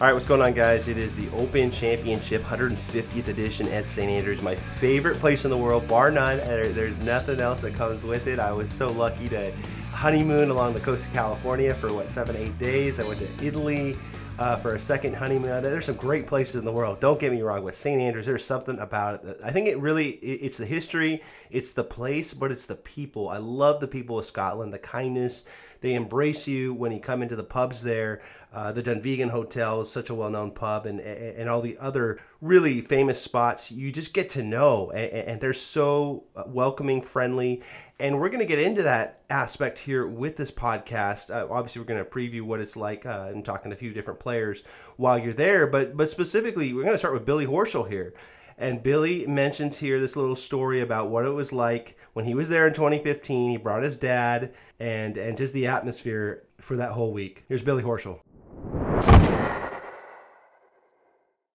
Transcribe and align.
All 0.00 0.08
right, 0.08 0.12
what's 0.12 0.26
going 0.26 0.42
on, 0.42 0.54
guys? 0.54 0.88
It 0.88 0.98
is 0.98 1.14
the 1.14 1.28
Open 1.36 1.70
Championship 1.70 2.42
150th 2.42 3.28
edition 3.28 3.68
at 3.68 3.86
St. 3.86 4.10
Andrews, 4.10 4.42
my 4.42 4.56
favorite 4.56 5.18
place 5.18 5.44
in 5.44 5.52
the 5.52 5.56
world, 5.56 5.86
bar 5.86 6.10
none. 6.10 6.38
There's 6.38 6.98
nothing 6.98 7.38
else 7.38 7.60
that 7.60 7.74
comes 7.74 8.02
with 8.02 8.26
it. 8.26 8.40
I 8.40 8.52
was 8.52 8.72
so 8.72 8.88
lucky 8.88 9.28
to 9.28 9.52
honeymoon 9.92 10.50
along 10.50 10.74
the 10.74 10.80
coast 10.80 11.06
of 11.06 11.12
California 11.12 11.74
for 11.74 11.92
what 11.92 12.08
seven, 12.08 12.34
eight 12.34 12.58
days. 12.58 12.98
I 12.98 13.04
went 13.04 13.20
to 13.20 13.46
Italy 13.46 13.96
uh, 14.36 14.56
for 14.56 14.74
a 14.74 14.80
second 14.80 15.14
honeymoon. 15.14 15.62
There's 15.62 15.84
some 15.84 15.94
great 15.94 16.26
places 16.26 16.56
in 16.56 16.64
the 16.64 16.72
world. 16.72 16.98
Don't 16.98 17.20
get 17.20 17.30
me 17.30 17.42
wrong, 17.42 17.62
with 17.62 17.76
St. 17.76 18.00
Andrews, 18.00 18.26
there's 18.26 18.44
something 18.44 18.78
about 18.80 19.24
it. 19.24 19.38
I 19.44 19.52
think 19.52 19.68
it 19.68 19.78
really 19.78 20.10
it's 20.10 20.58
the 20.58 20.66
history, 20.66 21.22
it's 21.50 21.70
the 21.70 21.84
place, 21.84 22.34
but 22.34 22.50
it's 22.50 22.66
the 22.66 22.74
people. 22.74 23.28
I 23.28 23.38
love 23.38 23.78
the 23.78 23.88
people 23.88 24.18
of 24.18 24.26
Scotland, 24.26 24.72
the 24.72 24.78
kindness. 24.78 25.44
They 25.84 25.96
embrace 25.96 26.48
you 26.48 26.72
when 26.72 26.92
you 26.92 26.98
come 26.98 27.20
into 27.20 27.36
the 27.36 27.44
pubs 27.44 27.82
there. 27.82 28.22
Uh, 28.54 28.72
the 28.72 28.82
Dunvegan 28.82 29.28
Hotel 29.28 29.82
is 29.82 29.90
such 29.90 30.08
a 30.08 30.14
well-known 30.14 30.52
pub, 30.52 30.86
and 30.86 30.98
and 30.98 31.46
all 31.46 31.60
the 31.60 31.76
other 31.76 32.20
really 32.40 32.80
famous 32.80 33.20
spots. 33.20 33.70
You 33.70 33.92
just 33.92 34.14
get 34.14 34.30
to 34.30 34.42
know, 34.42 34.90
and, 34.92 35.28
and 35.28 35.40
they're 35.42 35.52
so 35.52 36.24
uh, 36.34 36.44
welcoming, 36.46 37.02
friendly, 37.02 37.62
and 37.98 38.18
we're 38.18 38.30
going 38.30 38.38
to 38.38 38.46
get 38.46 38.60
into 38.60 38.82
that 38.84 39.24
aspect 39.28 39.78
here 39.78 40.06
with 40.06 40.38
this 40.38 40.50
podcast. 40.50 41.28
Uh, 41.28 41.48
obviously, 41.50 41.82
we're 41.82 41.86
going 41.86 42.02
to 42.02 42.10
preview 42.10 42.40
what 42.40 42.60
it's 42.60 42.76
like 42.76 43.04
uh, 43.04 43.26
and 43.28 43.44
talking 43.44 43.70
to 43.70 43.76
a 43.76 43.78
few 43.78 43.92
different 43.92 44.20
players 44.20 44.62
while 44.96 45.18
you're 45.18 45.34
there. 45.34 45.66
But 45.66 45.98
but 45.98 46.08
specifically, 46.08 46.72
we're 46.72 46.84
going 46.84 46.94
to 46.94 46.98
start 46.98 47.12
with 47.12 47.26
Billy 47.26 47.44
Horschel 47.44 47.90
here. 47.90 48.14
And 48.56 48.82
Billy 48.82 49.26
mentions 49.26 49.78
here 49.78 50.00
this 50.00 50.14
little 50.14 50.36
story 50.36 50.80
about 50.80 51.10
what 51.10 51.24
it 51.24 51.30
was 51.30 51.52
like 51.52 51.98
when 52.12 52.24
he 52.24 52.34
was 52.34 52.48
there 52.48 52.68
in 52.68 52.74
2015. 52.74 53.50
He 53.50 53.56
brought 53.56 53.82
his 53.82 53.96
dad 53.96 54.54
and 54.78 55.16
and 55.16 55.36
just 55.36 55.52
the 55.52 55.66
atmosphere 55.66 56.44
for 56.60 56.76
that 56.76 56.92
whole 56.92 57.12
week. 57.12 57.44
Here's 57.48 57.62
Billy 57.62 57.82
Horschel. 57.82 58.20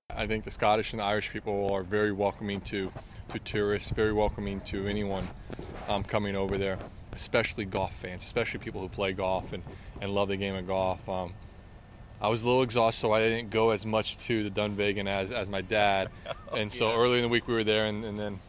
I 0.09 0.28
think 0.28 0.44
the 0.44 0.52
Scottish 0.52 0.91
and 0.91 1.00
the 1.00 1.06
Irish 1.06 1.31
people 1.31 1.72
are 1.72 1.83
very 1.83 2.11
welcoming 2.11 2.59
to 2.61 2.91
to 3.30 3.39
tourists, 3.39 3.91
very 3.91 4.11
welcoming 4.11 4.59
to 4.61 4.88
anyone 4.88 5.28
um, 5.88 6.03
coming 6.03 6.36
over 6.36 6.58
there, 6.58 6.78
especially 7.13 7.63
golf 7.63 7.94
fans, 7.94 8.23
especially 8.23 8.59
people 8.59 8.81
who 8.81 8.89
play 8.89 9.13
golf 9.13 9.53
and, 9.53 9.63
and 10.02 10.13
love 10.13 10.28
the 10.28 10.38
game 10.38 10.56
of 10.56 10.67
golf. 10.67 11.08
Um, 11.08 11.34
I 12.22 12.28
was 12.28 12.44
a 12.44 12.48
little 12.48 12.64
exhausted, 12.64 13.00
so 13.00 13.14
I 13.14 13.22
didn't 13.22 13.50
go 13.50 13.70
as 13.70 13.86
much 13.86 14.17
to 14.25 14.44
the 14.44 14.50
Dunvegan 14.50 15.08
as, 15.08 15.31
as 15.31 15.50
my 15.50 15.62
dad. 15.62 16.09
Oh, 16.52 16.56
and 16.56 16.73
so 16.73 16.89
yeah. 16.89 16.98
early 16.98 17.17
in 17.17 17.22
the 17.22 17.30
week 17.30 17.48
we 17.48 17.53
were 17.53 17.64
there, 17.64 17.86
and, 17.86 18.03
and, 18.03 18.20
then 18.20 18.39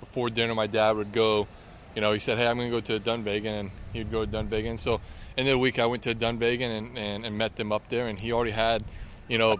before 0.00 0.30
dinner, 0.30 0.54
my 0.54 0.66
dad 0.66 0.96
would 0.96 1.12
go. 1.12 1.46
You 1.94 2.00
know, 2.00 2.14
he 2.14 2.18
said, 2.18 2.38
"Hey, 2.38 2.46
I'm 2.46 2.56
going 2.56 2.70
to 2.70 2.80
go 2.80 2.80
to 2.80 2.98
Dunvegan," 2.98 3.44
and 3.44 3.70
he 3.92 3.98
would 3.98 4.10
go 4.10 4.24
to 4.24 4.30
Dunvegan. 4.30 4.80
So, 4.80 5.02
in 5.36 5.44
the 5.44 5.58
week, 5.58 5.78
I 5.78 5.84
went 5.84 6.02
to 6.04 6.14
Dunvegan 6.14 6.78
and, 6.78 6.96
and, 6.96 7.26
and 7.26 7.36
met 7.36 7.56
them 7.56 7.70
up 7.70 7.90
there, 7.90 8.08
and 8.08 8.18
he 8.18 8.32
already 8.32 8.52
had, 8.52 8.82
you 9.28 9.36
know, 9.36 9.56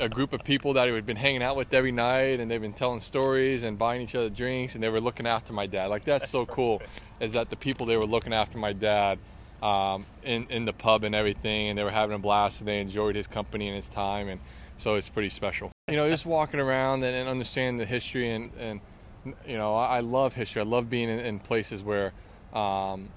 a 0.00 0.08
group 0.08 0.32
of 0.32 0.44
people 0.44 0.72
that 0.72 0.88
he 0.88 0.94
had 0.94 1.04
been 1.04 1.16
hanging 1.16 1.42
out 1.42 1.56
with 1.56 1.74
every 1.74 1.92
night, 1.92 2.40
and 2.40 2.50
they've 2.50 2.58
been 2.58 2.72
telling 2.72 3.00
stories 3.00 3.64
and 3.64 3.78
buying 3.78 4.00
each 4.00 4.14
other 4.14 4.30
drinks, 4.30 4.74
and 4.74 4.82
they 4.82 4.88
were 4.88 5.00
looking 5.02 5.26
after 5.26 5.52
my 5.52 5.66
dad. 5.66 5.90
Like 5.90 6.04
that's 6.04 6.30
so 6.30 6.46
cool, 6.46 6.80
is 7.20 7.34
that 7.34 7.50
the 7.50 7.56
people 7.56 7.84
they 7.84 7.98
were 7.98 8.06
looking 8.06 8.32
after 8.32 8.56
my 8.56 8.72
dad 8.72 9.18
um, 9.62 10.06
in 10.22 10.46
in 10.50 10.64
the 10.64 10.72
pub 10.72 11.04
and 11.04 11.14
everything, 11.14 11.68
and 11.68 11.78
they 11.78 11.84
were 11.84 11.90
having 11.90 12.14
a 12.14 12.18
blast, 12.18 12.60
and 12.60 12.68
they 12.68 12.80
enjoyed 12.80 13.16
his 13.16 13.26
company 13.26 13.68
and 13.68 13.76
his 13.76 13.88
time, 13.88 14.28
and 14.28 14.40
so 14.76 14.94
it's 14.94 15.08
pretty 15.08 15.28
special. 15.28 15.70
You 15.88 15.96
know, 15.96 16.08
just 16.08 16.26
walking 16.26 16.60
around 16.60 17.02
and, 17.02 17.14
and 17.16 17.28
understanding 17.28 17.78
the 17.78 17.86
history, 17.86 18.30
and 18.30 18.50
and 18.58 18.80
you 19.46 19.56
know, 19.56 19.74
I, 19.74 19.98
I 19.98 20.00
love 20.00 20.34
history. 20.34 20.62
I 20.62 20.64
love 20.64 20.90
being 20.90 21.08
in, 21.08 21.20
in 21.20 21.38
places 21.40 21.82
where. 21.82 22.12
Um, 22.52 23.10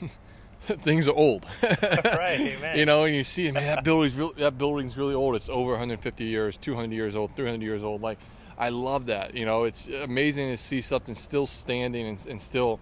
things 0.62 1.08
are 1.08 1.14
old. 1.14 1.46
right, 1.62 2.40
amen. 2.40 2.78
You 2.78 2.86
know, 2.86 3.04
and 3.04 3.14
you 3.14 3.24
see, 3.24 3.50
man, 3.50 3.64
that 3.64 3.84
building's 3.84 4.14
really, 4.14 4.34
that 4.38 4.58
building's 4.58 4.96
really 4.96 5.14
old. 5.14 5.34
It's 5.36 5.48
over 5.48 5.72
150 5.72 6.24
years, 6.24 6.56
200 6.56 6.94
years 6.94 7.16
old, 7.16 7.36
300 7.36 7.62
years 7.62 7.82
old. 7.82 8.02
Like, 8.02 8.18
I 8.58 8.68
love 8.68 9.06
that. 9.06 9.34
You 9.34 9.44
know, 9.44 9.64
it's 9.64 9.86
amazing 9.86 10.50
to 10.50 10.56
see 10.56 10.80
something 10.80 11.14
still 11.14 11.46
standing 11.46 12.06
and, 12.06 12.26
and 12.26 12.40
still 12.40 12.80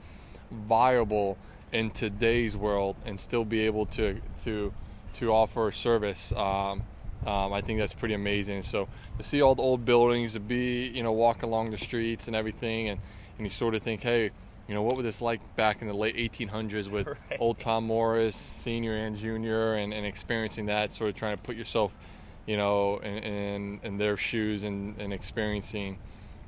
viable 0.51 1.39
in 1.73 1.91
today's 1.91 2.57
world, 2.57 2.97
and 3.05 3.19
still 3.19 3.45
be 3.45 3.61
able 3.61 3.87
to 3.87 4.21
to 4.45 4.73
to 5.15 5.33
offer 5.33 5.71
service. 5.73 6.33
Um, 6.33 6.83
um, 7.27 7.53
I 7.53 7.61
think 7.61 7.79
that's 7.79 7.93
pretty 7.93 8.15
amazing. 8.15 8.63
So 8.63 8.89
to 9.19 9.23
see 9.23 9.43
all 9.43 9.55
the 9.55 9.63
old 9.63 9.85
buildings, 9.85 10.33
to 10.33 10.41
be 10.41 10.89
you 10.89 11.03
know 11.03 11.13
walk 11.13 11.43
along 11.43 11.71
the 11.71 11.79
streets 11.79 12.27
and 12.27 12.37
everything, 12.37 12.89
and 12.89 13.01
and 13.39 13.47
you 13.47 13.51
sort 13.51 13.75
of 13.75 13.83
think, 13.83 14.03
hey 14.03 14.31
you 14.71 14.77
know, 14.77 14.83
what 14.83 14.97
was 14.97 15.03
this 15.03 15.21
like 15.21 15.41
back 15.57 15.83
in 15.83 15.89
the 15.89 15.95
late 15.95 16.15
1800s 16.15 16.87
with 16.87 17.07
right. 17.31 17.41
old 17.41 17.59
Tom 17.59 17.89
Morris, 17.89 18.37
senior 18.37 18.95
and 18.95 19.17
junior, 19.17 19.75
and, 19.75 19.93
and 19.93 20.07
experiencing 20.07 20.67
that, 20.67 20.93
sort 20.93 21.11
of 21.11 21.17
trying 21.17 21.37
to 21.37 21.43
put 21.43 21.57
yourself, 21.57 21.99
you 22.47 22.57
know, 22.57 22.99
in, 22.99 23.19
in, 23.19 23.81
in 23.83 23.99
their 23.99 24.17
shoes 24.17 24.63
and, 24.63 24.97
and 25.01 25.13
experiencing 25.13 25.99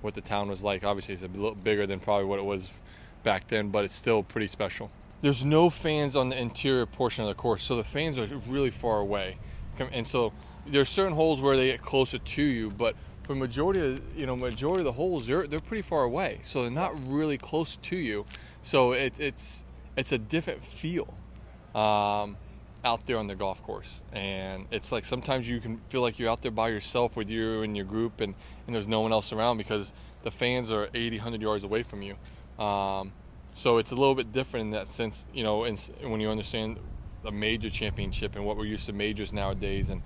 what 0.03 0.15
the 0.15 0.21
town 0.21 0.49
was 0.49 0.63
like. 0.63 0.85
Obviously, 0.85 1.15
it's 1.15 1.25
a 1.25 1.27
little 1.27 1.57
bigger 1.57 1.85
than 1.85 1.99
probably 1.99 2.25
what 2.25 2.39
it 2.39 2.45
was 2.45 2.71
back 3.25 3.49
then, 3.49 3.71
but 3.71 3.85
it's 3.85 3.97
still 3.97 4.23
pretty 4.23 4.47
special. 4.47 4.89
There's 5.23 5.45
no 5.45 5.71
fans 5.71 6.17
on 6.17 6.29
the 6.29 6.41
interior 6.41 6.85
portion 6.85 7.23
of 7.25 7.29
the 7.29 7.35
course, 7.35 7.63
so 7.63 7.77
the 7.77 7.85
fans 7.85 8.19
are 8.19 8.27
really 8.49 8.71
far 8.71 8.99
away. 8.99 9.39
And 9.79 10.07
so 10.07 10.33
there's 10.67 10.89
certain 10.89 11.15
holes 11.15 11.41
where 11.41 11.57
they 11.57 11.69
get 11.69 11.81
closer 11.81 12.19
to 12.19 12.43
you, 12.43 12.71
but 12.71 12.97
for 13.23 13.37
majority 13.37 13.81
of 13.81 14.03
you 14.17 14.27
know 14.27 14.35
majority 14.35 14.81
of 14.81 14.85
the 14.85 14.93
holes 14.93 15.29
they're 15.29 15.47
they're 15.47 15.61
pretty 15.61 15.83
far 15.83 16.03
away, 16.03 16.41
so 16.43 16.63
they're 16.63 16.71
not 16.71 16.93
really 17.07 17.39
close 17.39 17.77
to 17.77 17.97
you. 17.97 18.27
So 18.63 18.93
it, 18.93 19.19
it's 19.21 19.65
it's 19.97 20.11
a 20.13 20.19
different 20.19 20.65
feel 20.65 21.15
um, 21.75 22.37
out 22.85 23.07
there 23.07 23.19
on 23.19 23.29
the 23.29 23.37
golf 23.37 23.63
course, 23.63 24.03
and 24.13 24.67
it's 24.73 24.91
like 24.91 25.05
sometimes 25.05 25.49
you 25.49 25.61
can 25.61 25.81
feel 25.89 26.03
like 26.03 26.19
you're 26.19 26.31
out 26.31 26.43
there 26.43 26.51
by 26.51 26.69
yourself 26.69 27.17
with 27.17 27.31
you 27.31 27.63
and 27.63 27.77
your 27.77 27.87
group, 27.87 28.21
and 28.21 28.35
and 28.67 28.75
there's 28.75 28.89
no 28.89 29.01
one 29.01 29.13
else 29.13 29.33
around 29.33 29.57
because 29.57 29.93
the 30.25 30.31
fans 30.31 30.71
are 30.71 30.89
80, 30.95 31.19
100 31.19 31.43
yards 31.43 31.65
away 31.65 31.83
from 31.83 32.03
you. 32.03 32.17
Um, 32.65 33.13
so 33.55 33.79
it's 33.79 33.93
a 33.93 33.95
little 33.95 34.15
bit 34.15 34.33
different 34.33 34.67
in 34.67 34.71
that 34.73 34.89
sense, 34.89 35.27
you 35.33 35.43
know, 35.43 35.67
when 36.03 36.21
you 36.21 36.31
understand 36.31 36.79
a 37.25 37.33
major 37.33 37.71
championship 37.71 38.35
and 38.37 38.45
what 38.45 38.57
we're 38.57 38.65
used 38.65 38.87
to 38.87 38.93
majors 38.93 39.33
nowadays, 39.33 39.91
and 39.91 40.03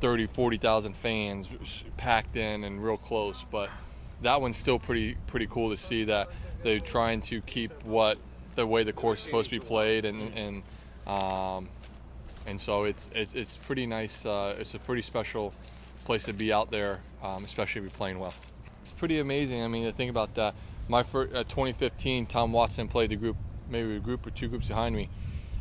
30, 0.00 0.26
40,000 0.26 0.94
fans 0.94 1.84
packed 1.96 2.36
in 2.36 2.64
and 2.64 2.82
real 2.84 2.96
close. 2.96 3.44
But 3.50 3.70
that 4.22 4.40
one's 4.40 4.56
still 4.56 4.78
pretty 4.78 5.16
pretty 5.26 5.46
cool 5.46 5.70
to 5.70 5.76
see 5.76 6.04
that 6.04 6.28
they're 6.62 6.80
trying 6.80 7.20
to 7.22 7.40
keep 7.42 7.72
what 7.84 8.18
the 8.54 8.66
way 8.66 8.84
the 8.84 8.92
course 8.92 9.20
is 9.20 9.24
supposed 9.24 9.50
to 9.50 9.58
be 9.58 9.64
played, 9.64 10.04
and 10.04 10.32
and 10.34 10.62
um, 11.06 11.68
and 12.46 12.60
so 12.60 12.84
it's 12.84 13.10
it's 13.14 13.34
it's 13.34 13.56
pretty 13.56 13.86
nice. 13.86 14.24
Uh, 14.26 14.56
it's 14.58 14.74
a 14.74 14.78
pretty 14.78 15.02
special 15.02 15.52
place 16.04 16.24
to 16.24 16.32
be 16.32 16.52
out 16.52 16.70
there, 16.70 17.00
um, 17.22 17.44
especially 17.44 17.80
if 17.80 17.84
you're 17.84 17.98
playing 17.98 18.18
well. 18.18 18.34
It's 18.82 18.92
pretty 18.92 19.18
amazing. 19.18 19.62
I 19.62 19.68
mean, 19.68 19.84
to 19.84 19.92
think 19.92 20.10
about 20.10 20.34
that. 20.34 20.54
My 20.88 21.02
first, 21.02 21.34
uh, 21.34 21.44
2015, 21.44 22.26
Tom 22.26 22.52
Watson 22.52 22.88
played 22.88 23.10
the 23.10 23.16
group, 23.16 23.36
maybe 23.68 23.96
a 23.96 24.00
group 24.00 24.26
or 24.26 24.30
two 24.30 24.48
groups 24.48 24.68
behind 24.68 24.94
me 24.94 25.08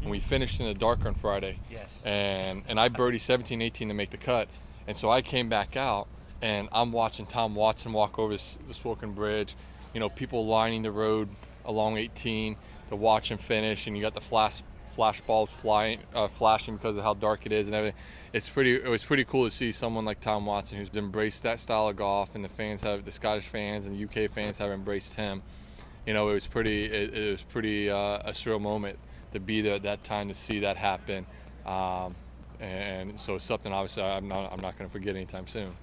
and 0.05 0.11
we 0.11 0.19
finished 0.19 0.59
in 0.59 0.67
the 0.67 0.73
dark 0.73 1.05
on 1.05 1.15
Friday. 1.15 1.59
Yes. 1.69 2.01
And 2.05 2.63
and 2.67 2.79
I 2.79 2.89
birdied 2.89 3.19
17, 3.19 3.61
18 3.61 3.87
to 3.87 3.93
make 3.93 4.11
the 4.11 4.17
cut, 4.17 4.47
and 4.87 4.95
so 4.95 5.09
I 5.09 5.21
came 5.21 5.49
back 5.49 5.75
out 5.75 6.07
and 6.41 6.69
I'm 6.71 6.91
watching 6.91 7.25
Tom 7.25 7.55
Watson 7.55 7.91
walk 7.91 8.19
over 8.19 8.33
this, 8.33 8.57
this 8.67 8.81
Swilcan 8.81 9.15
Bridge. 9.15 9.55
You 9.93 9.99
know, 9.99 10.09
people 10.09 10.45
lining 10.45 10.83
the 10.83 10.91
road 10.91 11.29
along 11.65 11.97
18 11.97 12.55
to 12.89 12.95
watch 12.95 13.31
him 13.31 13.37
finish, 13.37 13.87
and 13.87 13.97
you 13.97 14.03
got 14.03 14.13
the 14.13 14.21
flash 14.21 14.61
flash 14.95 15.19
flying, 15.19 15.99
uh, 16.13 16.27
flashing 16.27 16.77
because 16.77 16.95
of 16.95 17.03
how 17.03 17.13
dark 17.13 17.45
it 17.45 17.51
is 17.51 17.67
and 17.67 17.75
everything. 17.75 17.99
It's 18.33 18.49
pretty. 18.49 18.75
It 18.75 18.87
was 18.87 19.03
pretty 19.03 19.25
cool 19.25 19.45
to 19.45 19.51
see 19.51 19.71
someone 19.71 20.05
like 20.05 20.21
Tom 20.21 20.45
Watson 20.45 20.77
who's 20.77 20.89
embraced 20.95 21.43
that 21.43 21.59
style 21.59 21.89
of 21.89 21.97
golf, 21.97 22.33
and 22.35 22.43
the 22.43 22.49
fans 22.49 22.81
have 22.83 23.03
the 23.03 23.11
Scottish 23.11 23.47
fans 23.47 23.85
and 23.85 24.01
UK 24.01 24.29
fans 24.31 24.57
have 24.57 24.71
embraced 24.71 25.15
him. 25.15 25.41
You 26.05 26.13
know, 26.13 26.29
it 26.29 26.33
was 26.33 26.47
pretty. 26.47 26.85
It, 26.85 27.13
it 27.13 27.31
was 27.31 27.43
pretty 27.43 27.89
uh, 27.89 28.19
a 28.23 28.31
surreal 28.31 28.61
moment 28.61 28.97
to 29.33 29.39
be 29.39 29.61
there 29.61 29.75
at 29.75 29.83
that 29.83 30.03
time 30.03 30.29
to 30.29 30.33
see 30.33 30.59
that 30.59 30.77
happen. 30.77 31.25
Um, 31.65 32.15
and 32.59 33.19
so 33.19 33.35
it's 33.35 33.45
something 33.45 33.73
obviously 33.73 34.03
I'm 34.03 34.27
not 34.27 34.51
I'm 34.51 34.61
not 34.61 34.77
going 34.77 34.89
to 34.89 34.91
forget 34.93 35.15
anytime 35.15 35.47
soon. 35.47 35.75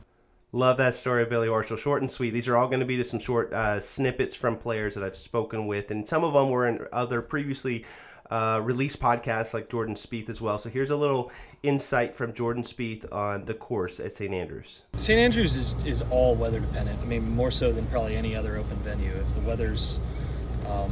Love 0.54 0.76
that 0.76 0.94
story, 0.94 1.24
Billy 1.24 1.48
Horschel. 1.48 1.78
Short 1.78 2.02
and 2.02 2.10
sweet. 2.10 2.30
These 2.30 2.46
are 2.46 2.56
all 2.56 2.66
going 2.68 2.80
to 2.80 2.86
be 2.86 2.98
just 2.98 3.10
some 3.10 3.20
short 3.20 3.52
uh, 3.54 3.80
snippets 3.80 4.34
from 4.34 4.58
players 4.58 4.94
that 4.94 5.02
I've 5.02 5.16
spoken 5.16 5.66
with, 5.66 5.90
and 5.90 6.06
some 6.06 6.24
of 6.24 6.34
them 6.34 6.50
were 6.50 6.66
in 6.66 6.86
other 6.92 7.22
previously 7.22 7.86
uh, 8.32 8.58
released 8.60 8.98
podcasts 8.98 9.52
like 9.52 9.68
Jordan 9.68 9.94
Spieth 9.94 10.30
as 10.30 10.40
well. 10.40 10.56
So 10.56 10.70
here's 10.70 10.88
a 10.88 10.96
little 10.96 11.30
insight 11.62 12.14
from 12.14 12.32
Jordan 12.32 12.62
Spieth 12.62 13.04
on 13.12 13.44
the 13.44 13.52
course 13.52 14.00
at 14.00 14.14
St. 14.14 14.32
Andrews. 14.32 14.84
St. 14.94 15.18
Andrews 15.18 15.54
is, 15.54 15.74
is 15.84 16.02
all 16.10 16.34
weather 16.34 16.58
dependent. 16.58 16.98
I 17.02 17.04
mean, 17.04 17.28
more 17.36 17.50
so 17.50 17.72
than 17.72 17.86
probably 17.88 18.16
any 18.16 18.34
other 18.34 18.56
open 18.56 18.78
venue. 18.78 19.10
If 19.10 19.34
the 19.34 19.42
weather's 19.42 19.98
um, 20.66 20.90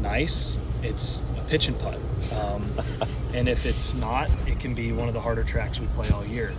nice, 0.00 0.58
it's 0.82 1.22
a 1.38 1.42
pitch 1.42 1.68
and 1.68 1.78
putt. 1.78 2.00
Um, 2.32 2.68
and 3.34 3.48
if 3.48 3.66
it's 3.66 3.94
not, 3.94 4.28
it 4.48 4.58
can 4.58 4.74
be 4.74 4.90
one 4.90 5.06
of 5.06 5.14
the 5.14 5.20
harder 5.20 5.44
tracks 5.44 5.78
we 5.78 5.86
play 5.88 6.08
all 6.10 6.26
year. 6.26 6.52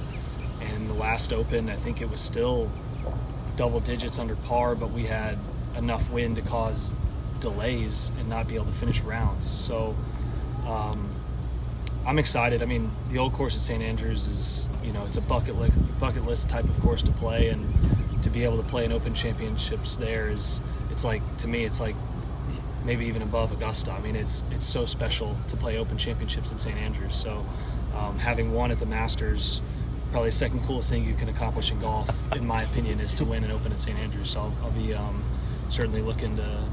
And 0.61 0.89
the 0.89 0.93
last 0.93 1.33
Open, 1.33 1.69
I 1.69 1.75
think 1.75 1.99
it 1.99 2.09
was 2.09 2.21
still 2.21 2.71
double 3.57 3.81
digits 3.81 4.17
under 4.17 4.37
par, 4.37 4.75
but 4.75 4.91
we 4.91 5.03
had 5.03 5.37
enough 5.75 6.09
wind 6.09 6.37
to 6.37 6.41
cause 6.43 6.93
delays 7.41 8.13
and 8.17 8.29
not 8.29 8.47
be 8.47 8.55
able 8.55 8.67
to 8.67 8.71
finish 8.71 9.01
rounds. 9.01 9.45
So 9.45 9.93
um, 10.67 11.09
I'm 12.05 12.17
excited. 12.17 12.61
I 12.61 12.65
mean, 12.65 12.89
the 13.11 13.19
old 13.19 13.33
course 13.33 13.55
at 13.55 13.61
St. 13.61 13.83
Andrews 13.83 14.27
is, 14.27 14.67
you 14.83 14.91
know, 14.91 15.05
it's 15.05 15.17
a 15.17 15.21
bucket 15.21 15.55
list, 15.55 15.73
bucket 15.99 16.25
list 16.25 16.49
type 16.49 16.65
of 16.65 16.79
course 16.81 17.03
to 17.03 17.11
play, 17.11 17.49
and 17.49 18.23
to 18.23 18.29
be 18.29 18.43
able 18.43 18.57
to 18.57 18.67
play 18.69 18.85
an 18.85 18.91
Open 18.91 19.13
Championships 19.13 19.97
there 19.97 20.29
is, 20.29 20.59
it's 20.89 21.03
like 21.03 21.21
to 21.37 21.47
me, 21.47 21.63
it's 21.63 21.79
like 21.79 21.95
maybe 22.83 23.05
even 23.05 23.21
above 23.21 23.51
Augusta. 23.51 23.91
I 23.91 24.01
mean, 24.01 24.15
it's 24.15 24.43
it's 24.51 24.65
so 24.65 24.85
special 24.85 25.37
to 25.49 25.57
play 25.57 25.77
Open 25.77 25.97
Championships 25.97 26.51
at 26.51 26.59
St. 26.59 26.77
Andrews. 26.77 27.15
So 27.15 27.45
um, 27.95 28.17
having 28.17 28.51
won 28.51 28.71
at 28.71 28.79
the 28.79 28.85
Masters 28.85 29.61
probably 30.11 30.29
the 30.29 30.35
second 30.35 30.65
coolest 30.65 30.89
thing 30.89 31.05
you 31.05 31.15
can 31.15 31.29
accomplish 31.29 31.71
in 31.71 31.79
golf, 31.79 32.09
in 32.35 32.45
my 32.45 32.63
opinion, 32.63 32.99
is 32.99 33.13
to 33.13 33.25
win 33.25 33.43
an 33.43 33.51
Open 33.51 33.71
at 33.71 33.81
St 33.81 33.97
Andrews. 33.97 34.31
So 34.31 34.41
I'll, 34.41 34.53
I'll 34.63 34.71
be 34.71 34.93
um, 34.93 35.23
certainly 35.69 36.01
looking 36.01 36.35
to 36.35 36.63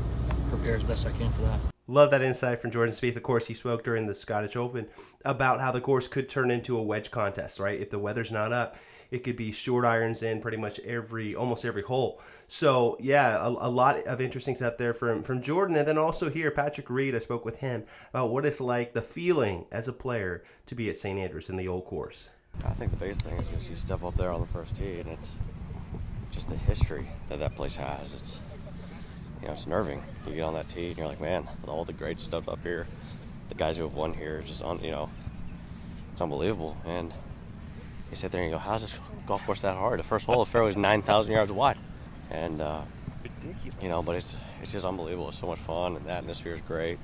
prepare 0.51 0.77
as 0.77 0.83
best 0.83 1.07
I 1.07 1.13
can 1.13 1.31
for 1.33 1.43
that. 1.43 1.78
Love 1.91 2.11
that 2.11 2.21
insight 2.21 2.61
from 2.61 2.71
Jordan 2.71 2.95
Spieth. 2.95 3.17
Of 3.17 3.23
course, 3.23 3.47
he 3.47 3.55
spoke 3.55 3.83
during 3.83 4.07
the 4.07 4.15
Scottish 4.15 4.57
Open 4.57 4.87
about 5.25 5.61
how 5.61 5.73
the 5.73 5.81
course 5.81 6.07
could 6.07 6.29
turn 6.29 6.51
into 6.51 6.77
a 6.77 6.83
wedge 6.83 7.11
contest, 7.11 7.59
right? 7.59 7.81
If 7.81 7.89
the 7.89 7.99
weather's 7.99 8.31
not 8.31 8.53
up, 8.53 8.77
it 9.11 9.25
could 9.25 9.37
be 9.37 9.53
short 9.53 9.87
irons 9.87 10.23
in 10.23 10.43
pretty 10.43 10.59
much 10.59 10.79
every, 10.81 11.35
almost 11.35 11.65
every 11.65 11.81
hole. 11.81 12.21
So 12.47 12.99
yeah, 13.01 13.39
a, 13.39 13.49
a, 13.49 13.71
lot 13.71 14.07
of 14.07 14.21
interesting 14.21 14.55
stuff 14.55 14.77
there 14.77 14.93
from 14.93 15.23
from 15.23 15.41
Jordan, 15.41 15.77
and 15.77 15.89
then 15.89 15.97
also 15.97 16.29
here 16.29 16.51
Patrick 16.51 16.91
Reed. 16.91 17.15
I 17.15 17.21
spoke 17.21 17.45
with 17.45 17.59
him 17.59 17.85
about 18.11 18.31
what 18.31 18.45
it's 18.45 18.61
like, 18.61 18.93
the 18.93 19.03
feeling 19.03 19.67
as 19.73 19.89
a 19.89 19.93
player 19.93 20.45
to 20.67 20.75
be 20.75 20.91
at 20.91 20.99
St 20.99 21.19
Andrews 21.19 21.49
in 21.49 21.57
the 21.57 21.69
old 21.69 21.87
course. 21.87 22.29
I 22.65 22.71
think 22.71 22.91
the 22.91 22.97
biggest 22.97 23.23
thing 23.23 23.39
is 23.39 23.47
just 23.49 23.71
you 23.71 23.77
step 23.77 24.03
up 24.03 24.17
there 24.17 24.31
on 24.31 24.41
the 24.41 24.47
first 24.47 24.77
tee, 24.77 25.01
and 25.01 25.09
it's 25.09 25.37
just 26.31 26.51
the 26.51 26.57
history 26.57 27.09
that 27.29 27.39
that 27.39 27.55
place 27.55 27.77
has. 27.77 28.15
It's 28.15 28.41
know, 29.49 29.55
it's 29.55 29.67
nerving. 29.67 30.03
You 30.27 30.35
get 30.35 30.43
on 30.43 30.55
that 30.55 30.69
tee, 30.69 30.89
and 30.89 30.99
you're 30.99 31.09
like, 31.09 31.21
man, 31.21 31.49
all 31.67 31.85
the 31.85 31.93
great 31.93 32.21
stuff 32.21 32.49
up 32.49 32.63
here, 32.63 32.87
the 33.49 33.55
guys 33.55 33.77
who 33.77 33.83
have 33.83 33.95
won 33.95 34.15
here, 34.15 34.43
just 34.47 34.63
on, 34.63 34.83
you 34.83 34.91
know, 34.91 35.11
it's 36.13 36.21
unbelievable. 36.21 36.77
And 36.87 37.13
you 38.11 38.17
sit 38.17 38.31
there 38.31 38.43
and 38.43 38.51
you 38.51 38.57
go, 38.57 38.59
how's 38.59 38.83
this 38.83 38.95
golf 39.27 39.45
course 39.45 39.63
that 39.63 39.77
hard? 39.77 39.99
The 39.99 40.05
first 40.05 40.27
hole, 40.27 40.45
the 40.45 40.51
fairway 40.51 40.71
is 40.71 40.77
9,000 40.77 41.33
yards 41.33 41.53
wide, 41.53 41.79
and 42.31 42.61
uh, 42.61 42.83
you 43.81 43.89
know, 43.89 44.03
but 44.03 44.17
it's 44.17 44.37
it's 44.63 44.73
just 44.73 44.87
unbelievable. 44.87 45.29
It's 45.29 45.39
so 45.39 45.47
much 45.47 45.59
fun, 45.61 45.97
and 45.97 46.05
the 46.05 46.13
atmosphere 46.13 46.55
is 46.55 46.61
great. 46.63 46.99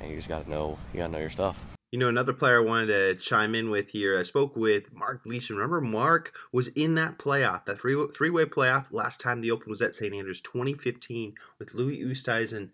And 0.00 0.10
you 0.10 0.16
just 0.16 0.28
got 0.28 0.44
to 0.44 0.50
know, 0.50 0.78
you 0.92 0.98
got 0.98 1.06
to 1.06 1.12
know 1.12 1.18
your 1.18 1.30
stuff. 1.30 1.71
You 1.92 1.98
know, 1.98 2.08
another 2.08 2.32
player 2.32 2.56
I 2.56 2.64
wanted 2.64 2.86
to 2.86 3.14
chime 3.16 3.54
in 3.54 3.68
with 3.68 3.90
here. 3.90 4.18
I 4.18 4.22
spoke 4.22 4.56
with 4.56 4.94
Mark 4.94 5.20
Leishman. 5.26 5.58
Remember, 5.58 5.82
Mark 5.82 6.34
was 6.50 6.68
in 6.68 6.94
that 6.94 7.18
playoff, 7.18 7.66
that 7.66 7.80
three 7.80 8.06
three 8.16 8.30
way 8.30 8.46
playoff. 8.46 8.86
Last 8.90 9.20
time 9.20 9.42
the 9.42 9.50
Open 9.50 9.70
was 9.70 9.82
at 9.82 9.94
St 9.94 10.14
Andrews, 10.14 10.40
2015, 10.40 11.34
with 11.58 11.74
Louis 11.74 12.02
Oosthuizen, 12.02 12.56
and 12.56 12.70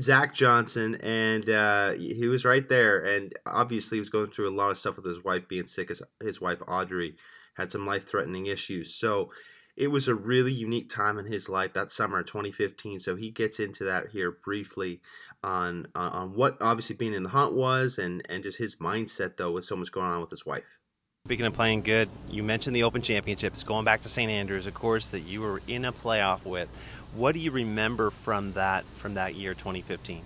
Zach 0.00 0.34
Johnson, 0.34 0.96
and 0.96 1.48
uh, 1.48 1.92
he 1.92 2.26
was 2.26 2.44
right 2.44 2.68
there. 2.68 2.98
And 2.98 3.32
obviously, 3.46 3.98
he 3.98 4.00
was 4.00 4.10
going 4.10 4.32
through 4.32 4.50
a 4.50 4.58
lot 4.58 4.72
of 4.72 4.78
stuff 4.78 4.96
with 4.96 5.06
his 5.06 5.22
wife 5.22 5.46
being 5.46 5.68
sick. 5.68 5.90
His, 5.90 6.02
his 6.20 6.40
wife 6.40 6.58
Audrey 6.66 7.14
had 7.56 7.70
some 7.70 7.86
life 7.86 8.08
threatening 8.08 8.46
issues. 8.46 8.92
So 8.92 9.30
it 9.76 9.88
was 9.88 10.06
a 10.06 10.14
really 10.14 10.52
unique 10.52 10.88
time 10.88 11.18
in 11.18 11.26
his 11.26 11.48
life 11.48 11.72
that 11.74 11.92
summer 11.92 12.22
2015. 12.22 13.00
So 13.00 13.16
he 13.16 13.30
gets 13.30 13.58
into 13.58 13.84
that 13.84 14.08
here 14.10 14.30
briefly 14.30 15.00
on 15.44 15.86
uh, 15.94 16.10
on 16.12 16.34
what 16.34 16.56
obviously 16.60 16.96
being 16.96 17.14
in 17.14 17.22
the 17.22 17.28
hunt 17.28 17.52
was 17.52 17.98
and 17.98 18.24
and 18.28 18.42
just 18.42 18.58
his 18.58 18.76
mindset 18.76 19.36
though 19.36 19.52
with 19.52 19.64
so 19.64 19.76
much 19.76 19.92
going 19.92 20.06
on 20.06 20.20
with 20.20 20.30
his 20.30 20.44
wife. 20.44 20.78
Speaking 21.26 21.46
of 21.46 21.54
playing 21.54 21.82
good, 21.82 22.10
you 22.28 22.42
mentioned 22.42 22.76
the 22.76 22.82
Open 22.82 23.00
Championships, 23.00 23.64
going 23.64 23.84
back 23.84 24.02
to 24.02 24.10
St. 24.10 24.30
Andrews, 24.30 24.66
a 24.66 24.70
course 24.70 25.08
that 25.08 25.20
you 25.20 25.40
were 25.40 25.62
in 25.66 25.86
a 25.86 25.92
playoff 25.92 26.44
with. 26.44 26.68
What 27.14 27.32
do 27.32 27.40
you 27.40 27.50
remember 27.50 28.10
from 28.10 28.52
that 28.52 28.84
from 28.94 29.14
that 29.14 29.34
year, 29.34 29.54
2015? 29.54 30.22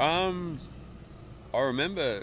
Um, 0.00 0.60
I 1.52 1.58
remember 1.58 2.22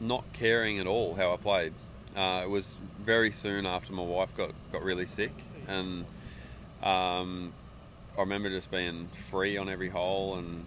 not 0.00 0.24
caring 0.32 0.78
at 0.78 0.86
all 0.86 1.14
how 1.14 1.32
I 1.32 1.36
played. 1.36 1.72
Uh, 2.14 2.42
it 2.42 2.50
was 2.50 2.76
very 3.00 3.30
soon 3.30 3.64
after 3.64 3.92
my 3.92 4.02
wife 4.02 4.36
got, 4.36 4.50
got 4.70 4.82
really 4.82 5.06
sick, 5.06 5.32
and 5.66 6.04
um, 6.82 7.54
I 8.18 8.20
remember 8.20 8.50
just 8.50 8.70
being 8.70 9.08
free 9.12 9.56
on 9.56 9.70
every 9.70 9.88
hole 9.88 10.36
and 10.36 10.66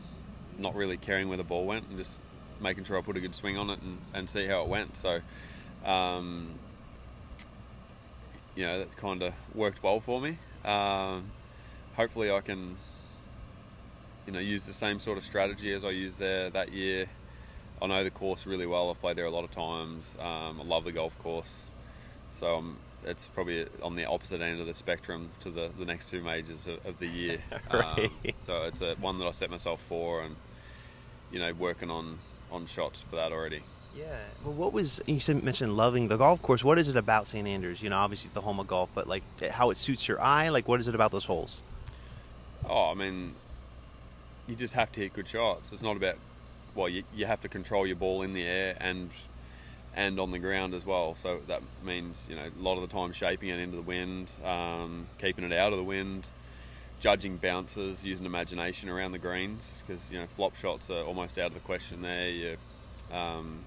not 0.57 0.75
really 0.75 0.97
caring 0.97 1.27
where 1.27 1.37
the 1.37 1.43
ball 1.43 1.65
went 1.65 1.87
and 1.87 1.97
just 1.97 2.19
making 2.61 2.83
sure 2.83 2.97
I 2.97 3.01
put 3.01 3.17
a 3.17 3.19
good 3.19 3.35
swing 3.35 3.57
on 3.57 3.69
it 3.69 3.81
and, 3.81 3.97
and 4.13 4.29
see 4.29 4.45
how 4.47 4.61
it 4.61 4.67
went. 4.67 4.97
So, 4.97 5.21
um, 5.85 6.55
you 8.55 8.65
know, 8.65 8.79
that's 8.79 8.95
kind 8.95 9.21
of 9.23 9.33
worked 9.53 9.83
well 9.83 9.99
for 9.99 10.21
me. 10.21 10.37
Um, 10.63 11.31
hopefully, 11.95 12.31
I 12.31 12.41
can, 12.41 12.77
you 14.25 14.33
know, 14.33 14.39
use 14.39 14.65
the 14.65 14.73
same 14.73 14.99
sort 14.99 15.17
of 15.17 15.23
strategy 15.23 15.73
as 15.73 15.83
I 15.83 15.89
used 15.89 16.19
there 16.19 16.49
that 16.49 16.71
year. 16.71 17.07
I 17.81 17.87
know 17.87 18.03
the 18.03 18.09
course 18.09 18.45
really 18.45 18.65
well. 18.65 18.89
I've 18.89 18.99
played 18.99 19.17
there 19.17 19.25
a 19.25 19.31
lot 19.31 19.43
of 19.43 19.51
times. 19.51 20.15
Um, 20.19 20.61
I 20.61 20.63
love 20.63 20.85
the 20.85 20.93
golf 20.93 21.19
course. 21.19 21.69
So 22.29 22.55
I'm 22.55 22.77
it's 23.05 23.27
probably 23.27 23.67
on 23.81 23.95
the 23.95 24.05
opposite 24.05 24.41
end 24.41 24.59
of 24.59 24.67
the 24.67 24.73
spectrum 24.73 25.29
to 25.41 25.49
the, 25.49 25.71
the 25.77 25.85
next 25.85 26.09
two 26.09 26.21
majors 26.21 26.67
of, 26.67 26.85
of 26.85 26.99
the 26.99 27.07
year. 27.07 27.39
right. 27.73 28.09
Um, 28.25 28.33
so 28.41 28.63
it's 28.63 28.81
a, 28.81 28.95
one 28.95 29.19
that 29.19 29.25
I 29.25 29.31
set 29.31 29.49
myself 29.49 29.81
for, 29.81 30.23
and 30.23 30.35
you 31.31 31.39
know, 31.39 31.53
working 31.53 31.89
on 31.89 32.19
on 32.51 32.65
shots 32.65 33.01
for 33.01 33.15
that 33.15 33.31
already. 33.31 33.61
Yeah. 33.97 34.17
Well, 34.43 34.53
what 34.53 34.73
was 34.73 35.01
you 35.05 35.19
mentioned 35.41 35.75
loving 35.77 36.09
the 36.09 36.17
golf 36.17 36.41
course? 36.41 36.63
What 36.63 36.77
is 36.77 36.89
it 36.89 36.97
about 36.97 37.27
St. 37.27 37.47
Andrews? 37.47 37.81
You 37.81 37.89
know, 37.89 37.97
obviously 37.97 38.27
it's 38.27 38.35
the 38.35 38.41
home 38.41 38.59
of 38.59 38.67
golf, 38.67 38.89
but 38.93 39.07
like 39.07 39.23
how 39.49 39.69
it 39.69 39.77
suits 39.77 40.07
your 40.07 40.21
eye. 40.21 40.49
Like, 40.49 40.67
what 40.67 40.79
is 40.79 40.87
it 40.87 40.95
about 40.95 41.11
those 41.11 41.25
holes? 41.25 41.63
Oh, 42.67 42.91
I 42.91 42.93
mean, 42.93 43.35
you 44.47 44.55
just 44.55 44.73
have 44.73 44.91
to 44.93 44.99
hit 44.99 45.13
good 45.13 45.27
shots. 45.27 45.71
It's 45.71 45.81
not 45.81 45.95
about 45.95 46.17
well, 46.75 46.89
you 46.89 47.03
you 47.13 47.25
have 47.25 47.41
to 47.41 47.47
control 47.47 47.87
your 47.87 47.95
ball 47.95 48.21
in 48.21 48.33
the 48.33 48.43
air 48.43 48.75
and 48.81 49.09
and 49.95 50.19
on 50.19 50.31
the 50.31 50.39
ground 50.39 50.73
as 50.73 50.85
well. 50.85 51.15
So 51.15 51.39
that 51.47 51.61
means 51.83 52.27
you 52.29 52.35
know 52.35 52.43
a 52.45 52.61
lot 52.61 52.75
of 52.75 52.81
the 52.81 52.93
time 52.93 53.13
shaping 53.13 53.49
it 53.49 53.59
into 53.59 53.77
the 53.77 53.81
wind, 53.81 54.31
um, 54.43 55.07
keeping 55.17 55.43
it 55.43 55.53
out 55.53 55.71
of 55.71 55.77
the 55.79 55.83
wind, 55.83 56.27
judging 56.99 57.37
bounces, 57.37 58.05
using 58.05 58.25
imagination 58.25 58.89
around 58.89 59.13
the 59.13 59.19
greens 59.19 59.83
because 59.85 60.11
you 60.11 60.19
know 60.19 60.27
flop 60.27 60.55
shots 60.55 60.89
are 60.89 61.03
almost 61.03 61.39
out 61.39 61.47
of 61.47 61.53
the 61.53 61.59
question 61.61 62.01
there. 62.01 62.29
You, 62.29 62.57
um, 63.11 63.63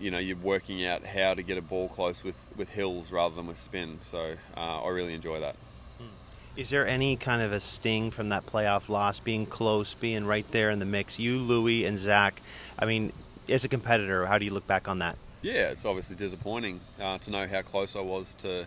you 0.00 0.10
know 0.10 0.18
you're 0.18 0.36
working 0.36 0.84
out 0.84 1.04
how 1.04 1.34
to 1.34 1.42
get 1.42 1.58
a 1.58 1.62
ball 1.62 1.88
close 1.88 2.24
with, 2.24 2.36
with 2.56 2.68
hills 2.70 3.12
rather 3.12 3.34
than 3.34 3.46
with 3.46 3.58
spin. 3.58 3.98
So 4.00 4.34
uh, 4.56 4.82
I 4.82 4.88
really 4.88 5.14
enjoy 5.14 5.40
that. 5.40 5.56
Hmm. 5.98 6.62
There 6.70 6.86
any 6.86 7.16
kind 7.16 7.42
of 7.42 7.52
a 7.52 7.60
sting 7.60 8.10
from 8.10 8.30
that 8.30 8.46
playoff 8.46 8.88
loss, 8.88 9.20
being 9.20 9.44
close, 9.44 9.94
being 9.94 10.24
right 10.24 10.50
there 10.50 10.70
in 10.70 10.78
the 10.78 10.86
mix? 10.86 11.18
You, 11.18 11.38
Louis, 11.38 11.84
and 11.84 11.96
Zach. 11.96 12.42
I 12.78 12.86
mean, 12.86 13.12
as 13.52 13.64
a 13.64 13.68
competitor, 13.68 14.26
how 14.26 14.38
do 14.38 14.44
you 14.44 14.52
look 14.52 14.66
back 14.66 14.88
on 14.88 14.98
that? 15.00 15.16
Yeah, 15.42 15.70
it's 15.70 15.84
obviously 15.84 16.16
disappointing 16.16 16.80
uh, 17.00 17.18
to 17.18 17.30
know 17.30 17.46
how 17.46 17.62
close 17.62 17.96
I 17.96 18.00
was 18.00 18.34
to 18.38 18.66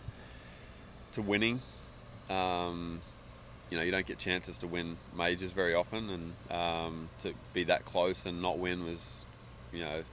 to 1.13 1.22
winning. 1.22 1.62
Um, 2.30 3.01
you 3.70 3.77
know, 3.77 3.84
you 3.84 3.92
don't 3.92 4.06
get 4.06 4.20
chances 4.20 4.58
to 4.60 4.68
win 4.68 4.98
majors 5.18 5.51
very 5.51 5.74
often, 5.74 6.10
and 6.10 6.51
um, 6.51 7.10
to 7.20 7.34
be 7.54 7.63
that 7.63 7.86
close 7.86 8.25
and 8.25 8.42
not 8.42 8.60
win 8.60 8.84
was, 8.84 9.22
you 9.72 9.80
know, 9.80 10.04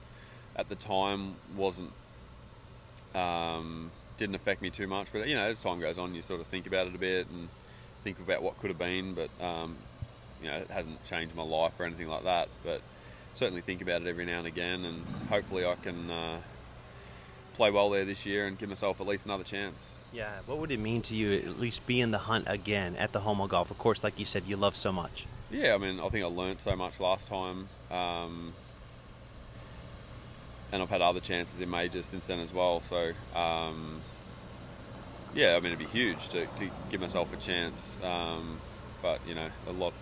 at 0.55 0.69
the 0.69 0.75
time 0.75 1.35
wasn't 1.55 1.91
um, 3.13 3.91
didn't 4.17 4.35
affect 4.35 4.61
me 4.61 4.69
too 4.69 4.87
much. 4.87 5.07
But 5.11 5.27
you 5.27 5.35
know, 5.35 5.43
as 5.43 5.59
time 5.59 5.79
goes 5.79 5.97
on, 5.97 6.15
you 6.15 6.21
sort 6.21 6.39
of 6.39 6.47
think 6.47 6.65
about 6.65 6.87
it 6.87 6.95
a 6.95 6.97
bit 6.97 7.27
and 7.27 7.49
think 8.03 8.19
about 8.19 8.41
what 8.41 8.57
could 8.59 8.69
have 8.69 8.79
been. 8.79 9.13
But 9.13 9.29
um, 9.45 9.75
you 10.41 10.49
know, 10.49 10.57
it 10.57 10.71
hasn't 10.71 11.03
changed 11.05 11.35
my 11.35 11.43
life 11.43 11.73
or 11.77 11.85
anything 11.85 12.07
like 12.07 12.23
that. 12.23 12.47
But 12.63 12.81
certainly 13.35 13.61
think 13.61 13.81
about 13.81 14.01
it 14.01 14.07
every 14.07 14.25
now 14.25 14.39
and 14.39 14.47
again, 14.47 14.85
and 14.85 15.03
hopefully 15.29 15.65
I 15.65 15.75
can 15.75 16.09
uh, 16.09 16.37
play 17.53 17.71
well 17.71 17.89
there 17.89 18.05
this 18.05 18.25
year 18.25 18.47
and 18.47 18.57
give 18.57 18.69
myself 18.69 18.99
at 19.01 19.07
least 19.07 19.25
another 19.25 19.43
chance. 19.43 19.95
Yeah, 20.11 20.31
what 20.45 20.59
would 20.59 20.71
it 20.71 20.79
mean 20.79 21.01
to 21.03 21.15
you 21.15 21.33
at 21.33 21.59
least 21.59 21.85
be 21.87 21.99
in 21.99 22.11
the 22.11 22.19
hunt 22.19 22.45
again 22.47 22.95
at 22.97 23.11
the 23.13 23.21
home 23.21 23.41
of 23.41 23.49
golf? 23.49 23.71
Of 23.71 23.77
course, 23.77 24.03
like 24.03 24.19
you 24.19 24.25
said, 24.25 24.43
you 24.45 24.55
love 24.55 24.75
so 24.75 24.91
much. 24.91 25.25
Yeah, 25.51 25.73
I 25.73 25.77
mean, 25.77 25.99
I 25.99 26.09
think 26.09 26.23
I 26.23 26.27
learned 26.27 26.61
so 26.61 26.75
much 26.75 26.99
last 26.99 27.27
time, 27.27 27.67
um, 27.91 28.53
and 30.71 30.81
I've 30.81 30.89
had 30.89 31.01
other 31.01 31.19
chances 31.19 31.59
in 31.59 31.69
majors 31.69 32.05
since 32.05 32.27
then 32.27 32.39
as 32.39 32.51
well. 32.53 32.81
So, 32.81 33.13
um, 33.35 34.01
yeah, 35.35 35.55
I 35.55 35.59
mean, 35.59 35.73
it'd 35.73 35.79
be 35.79 35.85
huge 35.85 36.29
to, 36.29 36.45
to 36.45 36.69
give 36.89 37.01
myself 37.01 37.33
a 37.33 37.37
chance. 37.37 37.99
Um, 38.03 38.59
but 39.01 39.19
you 39.27 39.35
know, 39.35 39.49
a 39.67 39.71
lot 39.71 39.93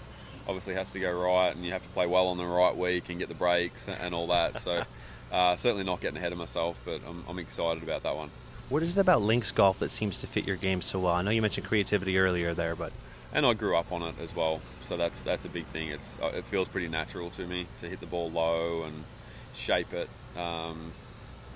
obviously 0.52 0.74
has 0.74 0.92
to 0.92 1.00
go 1.00 1.12
right, 1.12 1.56
and 1.56 1.66
you 1.66 1.72
have 1.72 1.82
to 1.82 1.88
play 1.90 2.06
well 2.06 2.28
on 2.28 2.38
the 2.38 2.46
right 2.46 2.76
week 2.76 3.10
and 3.10 3.20
get 3.20 3.30
the 3.30 3.34
breaks 3.34 3.88
and 3.88 4.14
all 4.14 4.28
that. 4.28 4.60
So 4.60 4.84
uh, 5.32 5.56
certainly 5.56 5.86
not 5.86 6.02
getting 6.02 6.18
ahead 6.18 6.34
of 6.34 6.38
myself, 6.38 6.80
but 6.84 7.02
I'm, 7.08 7.24
I'm 7.28 7.40
excited 7.40 7.82
about 7.84 8.04
that 8.04 8.16
one. 8.16 8.30
What 8.68 8.84
is 8.84 8.98
it 8.98 9.02
about 9.02 9.22
links 9.22 9.52
golf 9.52 9.80
that 9.80 9.92
seems 9.92 10.20
to 10.20 10.28
fit 10.28 10.46
your 10.46 10.58
game 10.58 10.82
so 10.82 11.00
well? 11.00 11.14
I 11.14 11.22
know 11.22 11.32
you 11.32 11.42
mentioned 11.42 11.68
creativity 11.68 12.20
earlier 12.20 12.54
there, 12.54 12.76
but 12.76 12.92
and 13.34 13.46
I 13.46 13.54
grew 13.54 13.78
up 13.78 13.94
on 13.94 14.02
it 14.02 14.16
as 14.22 14.36
well, 14.36 14.60
so 14.82 14.98
that's 14.98 15.24
that's 15.24 15.46
a 15.46 15.50
big 15.50 15.66
thing. 15.68 15.88
It's 15.88 16.20
uh, 16.22 16.28
it 16.28 16.46
feels 16.46 16.68
pretty 16.68 16.90
natural 16.90 17.30
to 17.32 17.48
me 17.48 17.68
to 17.80 17.88
hit 17.88 18.02
the 18.02 18.06
ball 18.06 18.30
low 18.30 18.84
and 18.84 19.06
shape 19.54 19.94
it. 19.94 20.10
Um, 20.38 20.92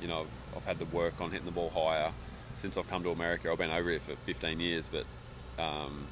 you 0.02 0.08
know, 0.08 0.26
I've 0.56 0.66
had 0.66 0.80
to 0.80 0.86
work 0.86 1.20
on 1.20 1.32
hitting 1.32 1.46
the 1.46 1.52
ball 1.52 1.70
higher 1.70 2.14
since 2.54 2.78
I've 2.78 2.90
come 2.90 3.04
to 3.04 3.12
America. 3.12 3.52
I've 3.52 3.58
been 3.58 3.72
over 3.72 3.90
here 3.90 4.00
for 4.00 4.16
15 4.24 4.60
years, 4.60 4.90
but 4.90 5.06
um, 5.62 6.08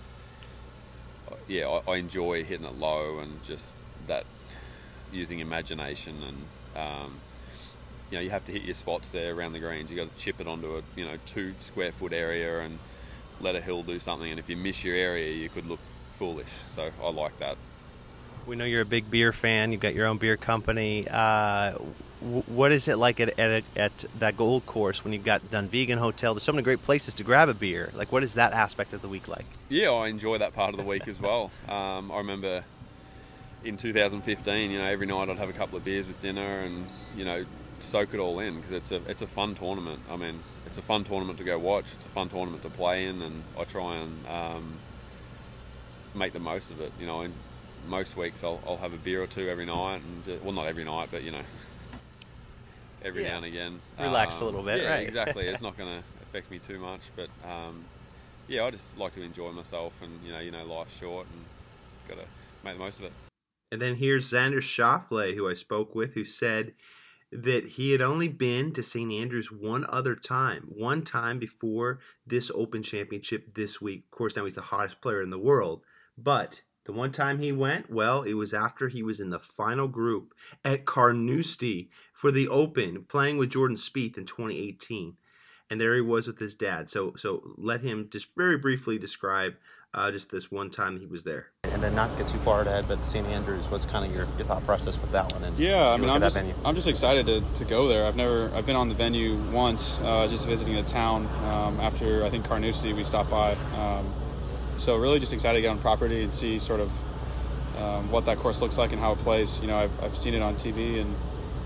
yeah, 1.47 1.67
I, 1.67 1.91
I, 1.91 1.95
enjoy 1.97 2.43
hitting 2.43 2.65
it 2.65 2.77
low 2.77 3.19
and 3.19 3.43
just 3.43 3.73
that 4.07 4.25
using 5.11 5.39
imagination 5.39 6.15
and 6.23 6.81
um, 6.81 7.19
you 8.09 8.17
know 8.17 8.23
you 8.23 8.29
have 8.29 8.45
to 8.45 8.51
hit 8.51 8.63
your 8.63 8.73
spots 8.73 9.09
there 9.09 9.33
around 9.33 9.53
the 9.53 9.59
greens. 9.59 9.89
You 9.89 9.97
got 9.97 10.15
to 10.15 10.21
chip 10.21 10.39
it 10.39 10.47
onto 10.47 10.77
a 10.77 10.81
you 10.95 11.05
know 11.05 11.17
two 11.25 11.53
square 11.59 11.91
foot 11.91 12.13
area 12.13 12.61
and 12.61 12.79
let 13.41 13.55
a 13.55 13.61
hill 13.61 13.83
do 13.83 13.99
something. 13.99 14.29
And 14.29 14.39
if 14.39 14.49
you 14.49 14.57
miss 14.57 14.83
your 14.83 14.95
area, 14.95 15.31
you 15.31 15.49
could 15.49 15.67
look 15.67 15.79
foolish. 16.13 16.51
So 16.67 16.91
I 17.01 17.09
like 17.09 17.37
that. 17.39 17.57
We 18.45 18.55
know 18.55 18.65
you're 18.65 18.81
a 18.81 18.85
big 18.85 19.09
beer 19.09 19.31
fan. 19.31 19.71
You've 19.71 19.81
got 19.81 19.93
your 19.93 20.07
own 20.07 20.17
beer 20.17 20.37
company. 20.37 21.07
Uh, 21.09 21.77
what 22.23 22.71
is 22.71 22.87
it 22.87 22.97
like 22.97 23.19
at, 23.19 23.37
at, 23.37 23.63
at 23.75 24.05
that 24.19 24.37
Gold 24.37 24.65
Course 24.65 25.03
when 25.03 25.13
you've 25.13 25.25
got 25.25 25.41
Dunvegan 25.51 25.97
Hotel? 25.97 26.33
There's 26.33 26.43
so 26.43 26.53
many 26.53 26.63
great 26.63 26.81
places 26.81 27.13
to 27.15 27.23
grab 27.23 27.49
a 27.49 27.53
beer. 27.53 27.91
Like, 27.93 28.11
what 28.11 28.23
is 28.23 28.35
that 28.35 28.53
aspect 28.53 28.93
of 28.93 29.01
the 29.01 29.09
week 29.09 29.27
like? 29.27 29.45
Yeah, 29.69 29.89
I 29.89 30.07
enjoy 30.07 30.37
that 30.37 30.53
part 30.53 30.73
of 30.73 30.79
the 30.79 30.85
week 30.85 31.07
as 31.07 31.19
well. 31.19 31.51
Um, 31.73 32.11
I 32.11 32.17
remember 32.17 32.63
in 33.63 33.77
2015, 33.77 34.69
you 34.69 34.77
know, 34.77 34.85
every 34.85 35.07
night 35.07 35.29
I'd 35.29 35.37
have 35.37 35.49
a 35.49 35.53
couple 35.53 35.77
of 35.77 35.83
beers 35.83 36.05
with 36.07 36.19
dinner 36.21 36.59
and 36.59 36.85
you 37.15 37.25
know 37.25 37.45
soak 37.79 38.13
it 38.13 38.19
all 38.19 38.39
in 38.39 38.55
because 38.55 38.71
it's 38.71 38.91
a 38.91 39.01
it's 39.07 39.21
a 39.21 39.27
fun 39.27 39.55
tournament. 39.55 40.01
I 40.09 40.15
mean, 40.17 40.39
it's 40.65 40.77
a 40.77 40.81
fun 40.81 41.03
tournament 41.03 41.39
to 41.39 41.43
go 41.43 41.57
watch. 41.57 41.91
It's 41.93 42.05
a 42.05 42.09
fun 42.09 42.29
tournament 42.29 42.63
to 42.63 42.69
play 42.69 43.05
in, 43.05 43.21
and 43.21 43.43
I 43.57 43.63
try 43.63 43.95
and 43.95 44.27
um, 44.27 44.77
make 46.13 46.33
the 46.33 46.39
most 46.39 46.69
of 46.69 46.79
it. 46.79 46.91
You 46.99 47.07
know, 47.07 47.21
in 47.21 47.33
most 47.87 48.15
weeks 48.15 48.43
I'll, 48.43 48.61
I'll 48.67 48.77
have 48.77 48.93
a 48.93 48.97
beer 48.97 49.23
or 49.23 49.27
two 49.27 49.49
every 49.49 49.65
night, 49.65 50.01
and 50.01 50.25
just, 50.25 50.43
well, 50.43 50.53
not 50.53 50.67
every 50.67 50.83
night, 50.83 51.09
but 51.11 51.23
you 51.23 51.31
know, 51.31 51.43
every 53.03 53.23
yeah. 53.23 53.31
now 53.31 53.37
and 53.37 53.45
again. 53.45 53.79
Relax 53.99 54.37
um, 54.37 54.43
a 54.43 54.45
little 54.45 54.63
bit, 54.63 54.81
yeah, 54.81 54.91
right? 54.91 55.07
exactly. 55.07 55.47
It's 55.47 55.61
not 55.67 55.77
going 55.77 55.89
to 55.89 56.03
affect 56.23 56.49
me 56.51 56.59
too 56.59 56.79
much, 56.79 57.01
but 57.15 57.29
um, 57.47 57.83
yeah, 58.47 58.65
I 58.65 58.71
just 58.71 58.97
like 58.97 59.13
to 59.13 59.21
enjoy 59.21 59.51
myself, 59.51 60.01
and 60.01 60.11
you 60.23 60.31
know, 60.31 60.39
you 60.39 60.51
know, 60.51 60.65
life's 60.65 60.97
short, 60.97 61.27
and 61.31 61.43
got 62.07 62.21
to 62.21 62.27
make 62.63 62.73
the 62.75 62.79
most 62.79 62.99
of 62.99 63.05
it. 63.05 63.13
And 63.71 63.81
then 63.81 63.95
here's 63.95 64.31
Xander 64.31 64.61
Schauffele, 64.61 65.35
who 65.35 65.49
I 65.49 65.53
spoke 65.53 65.95
with, 65.95 66.13
who 66.13 66.25
said 66.25 66.73
that 67.31 67.65
he 67.65 67.91
had 67.91 68.01
only 68.01 68.27
been 68.27 68.71
to 68.73 68.83
St. 68.83 69.11
Andrews 69.11 69.51
one 69.51 69.85
other 69.89 70.15
time, 70.15 70.65
one 70.69 71.01
time 71.01 71.39
before 71.39 71.99
this 72.27 72.51
Open 72.53 72.83
Championship 72.83 73.55
this 73.55 73.81
week. 73.81 74.03
Of 74.05 74.11
course, 74.11 74.35
now 74.35 74.45
he's 74.45 74.55
the 74.55 74.61
hottest 74.61 75.01
player 75.01 75.23
in 75.23 75.31
the 75.31 75.39
world, 75.39 75.81
but 76.17 76.61
the 76.85 76.91
one 76.91 77.11
time 77.11 77.39
he 77.39 77.51
went, 77.51 77.89
well, 77.89 78.23
it 78.23 78.33
was 78.33 78.53
after 78.53 78.89
he 78.89 79.03
was 79.03 79.19
in 79.19 79.29
the 79.29 79.39
final 79.39 79.87
group 79.87 80.33
at 80.65 80.85
Carnoustie 80.85 81.89
for 82.11 82.31
the 82.31 82.47
Open, 82.47 83.03
playing 83.03 83.37
with 83.37 83.51
Jordan 83.51 83.77
Spieth 83.77 84.17
in 84.17 84.25
2018. 84.25 85.15
And 85.69 85.79
there 85.79 85.95
he 85.95 86.01
was 86.01 86.27
with 86.27 86.39
his 86.39 86.55
dad. 86.55 86.89
So, 86.89 87.15
so 87.15 87.53
let 87.57 87.81
him 87.81 88.09
just 88.11 88.27
very 88.35 88.57
briefly 88.57 88.99
describe 88.99 89.53
uh, 89.93 90.11
just 90.11 90.29
this 90.29 90.51
one 90.51 90.69
time 90.69 90.99
he 90.99 91.05
was 91.05 91.23
there. 91.23 91.47
And 91.63 91.81
then 91.81 91.95
not 91.95 92.15
get 92.17 92.27
too 92.27 92.39
far 92.39 92.61
ahead, 92.61 92.87
but 92.87 93.05
St. 93.05 93.25
Andrews, 93.27 93.69
was 93.69 93.85
kind 93.85 94.05
of 94.05 94.13
your, 94.13 94.27
your 94.37 94.45
thought 94.45 94.65
process 94.65 94.99
with 94.99 95.11
that 95.11 95.31
one? 95.31 95.43
And 95.43 95.57
yeah, 95.57 95.89
I 95.89 95.97
mean, 95.97 96.09
I'm 96.09 96.19
just, 96.19 96.37
I'm 96.65 96.75
just 96.75 96.87
excited 96.87 97.25
to, 97.27 97.41
to 97.59 97.65
go 97.65 97.87
there. 97.87 98.05
I've 98.05 98.15
never, 98.15 98.51
I've 98.55 98.65
been 98.65 98.75
on 98.75 98.89
the 98.89 98.95
venue 98.95 99.37
once, 99.51 99.97
uh, 100.01 100.27
just 100.27 100.45
visiting 100.45 100.75
the 100.75 100.83
town. 100.83 101.27
Um, 101.45 101.79
after 101.79 102.25
I 102.25 102.29
think 102.29 102.45
Carnoustie, 102.45 102.93
we 102.93 103.03
stopped 103.03 103.29
by. 103.29 103.53
Um, 103.77 104.11
so 104.83 104.97
really 104.97 105.17
just 105.17 105.31
excited 105.31 105.57
to 105.57 105.61
get 105.61 105.69
on 105.69 105.79
property 105.79 106.23
and 106.23 106.33
see 106.33 106.59
sort 106.59 106.81
of 106.81 106.91
um, 107.79 108.11
what 108.11 108.25
that 108.25 108.37
course 108.37 108.59
looks 108.59 108.77
like 108.77 108.91
and 108.91 108.99
how 108.99 109.13
it 109.13 109.19
plays. 109.19 109.57
You 109.59 109.67
know, 109.67 109.77
I've, 109.77 110.03
I've 110.03 110.17
seen 110.17 110.33
it 110.33 110.41
on 110.41 110.55
TV 110.55 110.99
and 110.99 111.15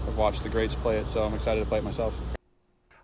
I've 0.07 0.15
watched 0.15 0.43
the 0.43 0.49
greats 0.49 0.75
play 0.75 0.99
it, 0.99 1.09
so 1.09 1.23
I'm 1.23 1.33
excited 1.33 1.59
to 1.61 1.65
play 1.65 1.79
it 1.79 1.83
myself. 1.83 2.13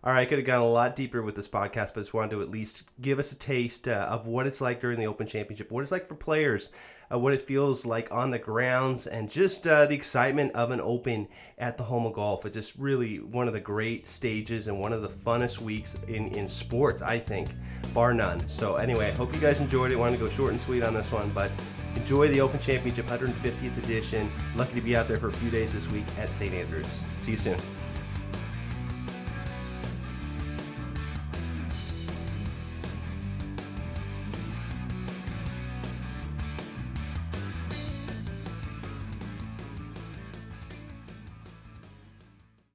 All 0.03 0.13
right, 0.13 0.21
I 0.21 0.25
could 0.25 0.37
have 0.37 0.45
gone 0.45 0.61
a 0.61 0.69
lot 0.69 0.95
deeper 0.95 1.23
with 1.23 1.35
this 1.35 1.47
podcast, 1.47 1.93
but 1.95 2.01
just 2.01 2.13
wanted 2.13 2.31
to 2.31 2.41
at 2.43 2.51
least 2.51 2.83
give 3.01 3.17
us 3.17 3.31
a 3.31 3.35
taste 3.35 3.87
uh, 3.87 4.07
of 4.09 4.27
what 4.27 4.45
it's 4.45 4.61
like 4.61 4.81
during 4.81 4.99
the 4.99 5.07
Open 5.07 5.25
Championship, 5.25 5.71
what 5.71 5.81
it's 5.81 5.91
like 5.91 6.05
for 6.05 6.15
players, 6.15 6.69
uh, 7.11 7.17
what 7.17 7.33
it 7.33 7.41
feels 7.41 7.85
like 7.85 8.11
on 8.11 8.31
the 8.31 8.39
grounds, 8.39 9.07
and 9.07 9.29
just 9.29 9.65
uh, 9.67 9.85
the 9.85 9.95
excitement 9.95 10.53
of 10.53 10.71
an 10.71 10.81
Open 10.81 11.27
at 11.57 11.77
the 11.77 11.83
home 11.83 12.05
of 12.05 12.13
golf. 12.13 12.45
It's 12.45 12.55
just 12.55 12.75
really 12.77 13.19
one 13.19 13.47
of 13.47 13.53
the 13.53 13.59
great 13.59 14.07
stages 14.07 14.67
and 14.67 14.79
one 14.79 14.93
of 14.93 15.01
the 15.01 15.09
funnest 15.09 15.59
weeks 15.59 15.95
in, 16.07 16.33
in 16.35 16.49
sports, 16.49 17.01
I 17.01 17.19
think, 17.19 17.49
bar 17.93 18.13
none. 18.13 18.47
So, 18.47 18.75
anyway, 18.75 19.07
I 19.07 19.11
hope 19.11 19.33
you 19.33 19.39
guys 19.39 19.59
enjoyed 19.59 19.91
it. 19.91 19.95
Wanted 19.95 20.17
to 20.17 20.23
go 20.23 20.29
short 20.29 20.51
and 20.51 20.61
sweet 20.61 20.83
on 20.83 20.93
this 20.93 21.11
one, 21.11 21.29
but 21.29 21.51
enjoy 21.95 22.27
the 22.29 22.41
Open 22.41 22.59
Championship 22.59 23.05
150th 23.07 23.77
edition. 23.83 24.31
Lucky 24.55 24.75
to 24.75 24.81
be 24.81 24.95
out 24.95 25.07
there 25.07 25.17
for 25.17 25.27
a 25.27 25.33
few 25.33 25.49
days 25.49 25.73
this 25.73 25.89
week 25.89 26.05
at 26.19 26.33
St. 26.33 26.53
Andrews. 26.53 26.87
See 27.19 27.31
you 27.31 27.37
soon. 27.37 27.57